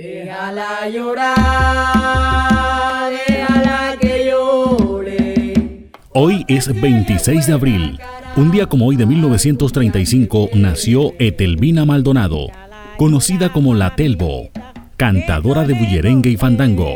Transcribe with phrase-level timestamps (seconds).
[0.00, 1.36] Déjala llorar,
[3.28, 5.90] déjala que llore.
[6.14, 7.98] Hoy es 26 de abril.
[8.34, 12.46] Un día como hoy de 1935 nació Etelvina Maldonado,
[12.96, 14.48] conocida como La Telvo,
[14.96, 16.94] cantadora de bullerengue y fandango.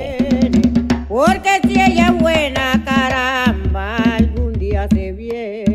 [1.07, 5.74] Porque si ella es buena, caramba, algún día se viene.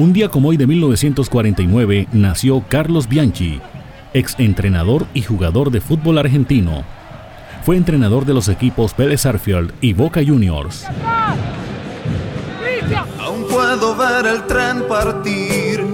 [0.00, 3.60] Un día como hoy de 1949 nació Carlos Bianchi,
[4.14, 6.84] ex entrenador y jugador de fútbol argentino.
[7.64, 10.86] Fue entrenador de los equipos Vélez Arfield y Boca Juniors.
[13.18, 15.84] Aún puedo ver el tren partir.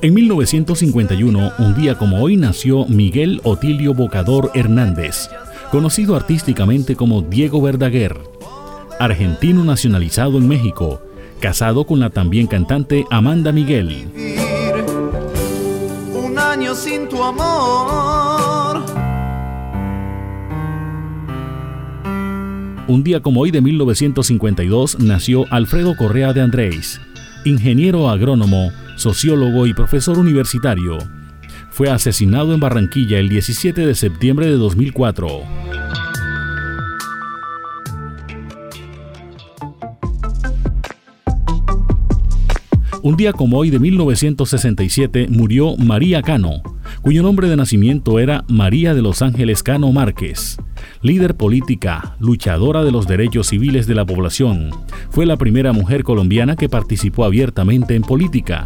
[0.00, 5.28] En 1951, un día como hoy, nació Miguel Otilio Bocador Hernández,
[5.70, 8.16] conocido artísticamente como Diego Verdaguer,
[8.98, 11.02] argentino nacionalizado en México,
[11.40, 14.08] casado con la también cantante Amanda Miguel.
[16.14, 18.82] Un año sin tu amor.
[22.88, 27.00] Un día como hoy de 1952 nació Alfredo Correa de Andrés,
[27.44, 30.98] ingeniero agrónomo, sociólogo y profesor universitario.
[31.70, 35.65] Fue asesinado en Barranquilla el 17 de septiembre de 2004.
[43.06, 46.60] Un día como hoy de 1967 murió María Cano,
[47.02, 50.56] cuyo nombre de nacimiento era María de los Ángeles Cano Márquez.
[51.02, 54.70] Líder política, luchadora de los derechos civiles de la población,
[55.10, 58.64] fue la primera mujer colombiana que participó abiertamente en política.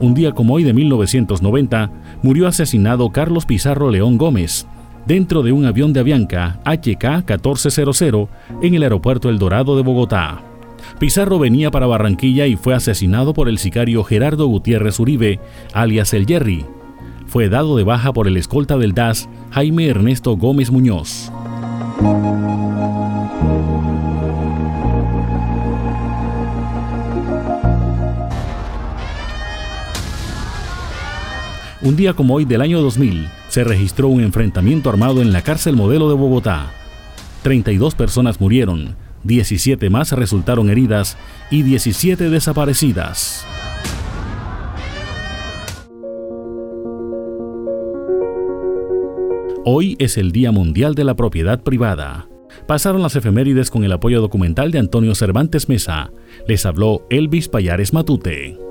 [0.00, 1.90] Un día como hoy de 1990
[2.22, 4.66] murió asesinado Carlos Pizarro León Gómez
[5.08, 8.28] dentro de un avión de Avianca HK 1400
[8.60, 10.42] en el aeropuerto El Dorado de Bogotá.
[11.00, 15.40] Pizarro venía para Barranquilla y fue asesinado por el sicario Gerardo Gutiérrez Uribe,
[15.72, 16.66] alias El Jerry.
[17.26, 21.32] Fue dado de baja por el escolta del DAS, Jaime Ernesto Gómez Muñoz.
[31.80, 35.76] Un día como hoy del año 2000 se registró un enfrentamiento armado en la cárcel
[35.76, 36.70] modelo de Bogotá.
[37.42, 41.16] 32 personas murieron, 17 más resultaron heridas
[41.50, 43.46] y 17 desaparecidas.
[49.64, 52.28] Hoy es el Día Mundial de la Propiedad Privada.
[52.66, 56.10] Pasaron las efemérides con el apoyo documental de Antonio Cervantes Mesa.
[56.46, 58.67] Les habló Elvis Payares Matute.